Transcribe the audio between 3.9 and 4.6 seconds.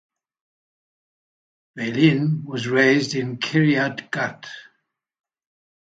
Gat.